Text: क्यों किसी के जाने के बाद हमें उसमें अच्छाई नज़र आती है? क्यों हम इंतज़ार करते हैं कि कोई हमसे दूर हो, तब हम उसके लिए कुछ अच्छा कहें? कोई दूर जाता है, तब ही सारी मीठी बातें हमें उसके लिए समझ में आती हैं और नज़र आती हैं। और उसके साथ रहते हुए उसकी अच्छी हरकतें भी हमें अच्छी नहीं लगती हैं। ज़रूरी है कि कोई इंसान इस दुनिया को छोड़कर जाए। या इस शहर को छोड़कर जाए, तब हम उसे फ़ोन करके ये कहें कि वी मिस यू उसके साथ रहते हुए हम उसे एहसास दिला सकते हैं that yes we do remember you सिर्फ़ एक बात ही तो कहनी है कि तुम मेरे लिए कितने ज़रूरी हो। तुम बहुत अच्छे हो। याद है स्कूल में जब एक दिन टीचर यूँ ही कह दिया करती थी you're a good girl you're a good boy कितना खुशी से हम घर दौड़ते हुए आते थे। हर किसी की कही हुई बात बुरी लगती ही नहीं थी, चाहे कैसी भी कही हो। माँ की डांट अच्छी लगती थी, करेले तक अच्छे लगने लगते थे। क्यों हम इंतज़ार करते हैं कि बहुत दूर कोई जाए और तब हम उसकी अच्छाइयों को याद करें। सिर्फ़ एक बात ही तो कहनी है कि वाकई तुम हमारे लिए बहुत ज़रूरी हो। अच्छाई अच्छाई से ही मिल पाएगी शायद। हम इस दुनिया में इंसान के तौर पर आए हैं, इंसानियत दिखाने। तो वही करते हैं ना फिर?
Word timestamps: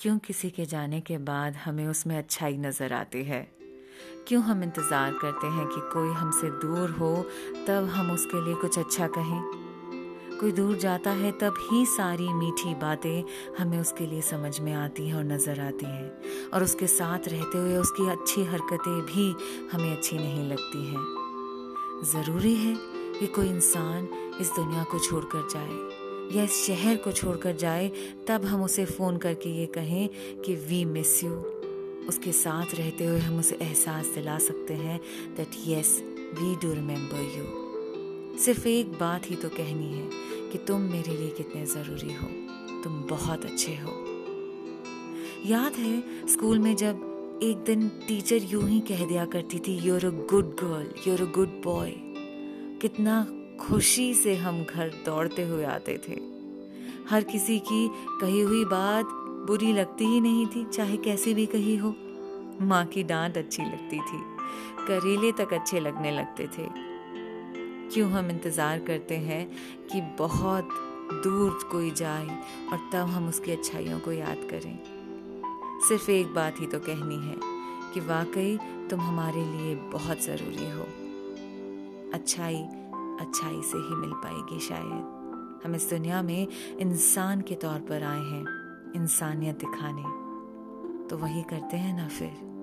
क्यों 0.00 0.18
किसी 0.18 0.50
के 0.50 0.64
जाने 0.64 1.00
के 1.00 1.18
बाद 1.18 1.56
हमें 1.56 1.86
उसमें 1.86 2.18
अच्छाई 2.18 2.56
नज़र 2.56 2.92
आती 2.92 3.24
है? 3.24 3.48
क्यों 4.28 4.42
हम 4.42 4.62
इंतज़ार 4.62 5.12
करते 5.12 5.46
हैं 5.46 5.66
कि 5.66 5.80
कोई 5.80 6.12
हमसे 6.12 6.50
दूर 6.50 6.90
हो, 6.90 7.26
तब 7.66 7.84
हम 7.84 8.10
उसके 8.10 8.44
लिए 8.44 8.54
कुछ 8.54 8.78
अच्छा 8.78 9.06
कहें? 9.06 9.42
कोई 10.40 10.52
दूर 10.52 10.76
जाता 10.76 11.10
है, 11.10 11.32
तब 11.32 11.54
ही 11.60 11.86
सारी 11.86 12.28
मीठी 12.28 12.74
बातें 12.74 13.24
हमें 13.58 13.78
उसके 13.78 14.06
लिए 14.06 14.20
समझ 14.20 14.60
में 14.60 14.72
आती 14.72 15.08
हैं 15.08 15.14
और 15.14 15.24
नज़र 15.24 15.60
आती 15.60 15.86
हैं। 15.86 16.50
और 16.50 16.62
उसके 16.62 16.86
साथ 16.86 17.18
रहते 17.28 17.58
हुए 17.58 17.76
उसकी 17.76 18.08
अच्छी 18.08 18.44
हरकतें 18.44 19.00
भी 19.00 19.36
हमें 19.72 19.96
अच्छी 19.96 20.16
नहीं 20.16 20.48
लगती 20.48 20.86
हैं। 20.86 21.06
ज़रूरी 22.04 22.54
है 22.54 22.76
कि 23.20 23.26
कोई 23.26 23.48
इंसान 23.48 24.08
इस 24.40 24.52
दुनिया 24.56 24.84
को 24.84 24.98
छोड़कर 24.98 25.48
जाए। 25.48 25.97
या 26.32 26.44
इस 26.44 26.66
शहर 26.66 26.96
को 26.96 27.12
छोड़कर 27.12 27.56
जाए, 27.56 27.90
तब 28.28 28.44
हम 28.44 28.62
उसे 28.62 28.84
फ़ोन 28.84 29.16
करके 29.16 29.50
ये 29.50 29.66
कहें 29.66 30.08
कि 30.44 30.54
वी 30.54 30.84
मिस 30.84 31.24
यू 31.24 31.30
उसके 32.08 32.32
साथ 32.32 32.74
रहते 32.74 33.04
हुए 33.04 33.18
हम 33.18 33.38
उसे 33.38 33.58
एहसास 33.62 34.06
दिला 34.06 34.38
सकते 34.38 34.74
हैं 34.74 35.00
that 35.36 35.48
yes 35.66 36.02
we 36.34 36.54
do 36.56 36.72
remember 36.74 37.38
you 37.38 38.38
सिर्फ़ 38.38 38.68
एक 38.68 38.92
बात 38.92 39.30
ही 39.30 39.36
तो 39.36 39.48
कहनी 39.48 39.92
है 39.94 40.08
कि 40.52 40.58
तुम 40.58 40.80
मेरे 40.80 41.16
लिए 41.16 41.30
कितने 41.30 41.66
ज़रूरी 41.66 42.14
हो। 42.14 42.28
तुम 42.82 43.00
बहुत 43.02 43.44
अच्छे 43.44 43.74
हो। 43.76 43.92
याद 45.46 45.72
है 45.72 46.26
स्कूल 46.26 46.58
में 46.58 46.76
जब 46.76 47.40
एक 47.42 47.56
दिन 47.56 47.88
टीचर 47.88 48.40
यूँ 48.42 48.68
ही 48.68 48.80
कह 48.80 49.06
दिया 49.06 49.24
करती 49.24 49.58
थी 49.58 49.78
you're 49.78 50.04
a 50.04 50.10
good 50.10 50.54
girl 50.54 51.10
you're 51.10 51.22
a 51.22 51.32
good 51.32 51.60
boy 51.64 51.92
कितना 52.82 53.37
खुशी 53.60 54.12
से 54.14 54.34
हम 54.36 54.64
घर 54.64 54.88
दौड़ते 55.06 55.42
हुए 55.42 55.64
आते 55.64 55.98
थे। 56.08 56.16
हर 57.10 57.22
किसी 57.22 57.58
की 57.58 57.88
कही 58.20 58.40
हुई 58.40 58.64
बात 58.64 59.06
बुरी 59.48 59.72
लगती 59.72 60.06
ही 60.06 60.20
नहीं 60.20 60.46
थी, 60.46 60.64
चाहे 60.64 60.96
कैसी 60.96 61.34
भी 61.34 61.46
कही 61.46 61.76
हो। 61.76 61.94
माँ 62.60 62.84
की 62.86 63.02
डांट 63.02 63.36
अच्छी 63.38 63.62
लगती 63.62 64.00
थी, 64.00 64.20
करेले 64.86 65.32
तक 65.32 65.52
अच्छे 65.54 65.80
लगने 65.80 66.10
लगते 66.10 66.46
थे। 66.48 66.66
क्यों 67.92 68.10
हम 68.10 68.30
इंतज़ार 68.30 68.78
करते 68.78 69.16
हैं 69.16 69.46
कि 69.88 70.00
बहुत 70.18 70.68
दूर 71.24 71.58
कोई 71.70 71.90
जाए 71.90 72.26
और 72.72 72.88
तब 72.92 73.08
हम 73.08 73.28
उसकी 73.28 73.52
अच्छाइयों 73.52 74.00
को 74.00 74.12
याद 74.12 74.48
करें। 74.50 74.78
सिर्फ़ 75.88 76.10
एक 76.10 76.34
बात 76.34 76.60
ही 76.60 76.66
तो 76.66 76.78
कहनी 76.78 77.16
है 77.16 77.36
कि 77.94 78.00
वाकई 78.00 78.58
तुम 78.90 79.00
हमारे 79.00 79.44
लिए 79.44 79.74
बहुत 79.92 80.24
ज़रूरी 80.24 80.70
हो। 80.70 80.86
अच्छाई 82.14 82.64
अच्छाई 83.20 83.62
से 83.62 83.78
ही 83.78 83.94
मिल 83.94 84.12
पाएगी 84.12 84.60
शायद। 84.60 85.14
हम 85.64 85.74
इस 85.74 85.90
दुनिया 85.90 86.22
में 86.22 86.48
इंसान 86.78 87.40
के 87.40 87.54
तौर 87.54 87.78
पर 87.78 88.02
आए 88.02 88.20
हैं, 88.20 88.44
इंसानियत 88.96 89.56
दिखाने। 89.56 90.02
तो 91.08 91.16
वही 91.16 91.42
करते 91.42 91.76
हैं 91.76 91.96
ना 91.96 92.08
फिर? 92.08 92.57